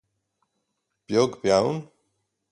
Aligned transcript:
beag 1.07 1.33
beann 1.43 1.77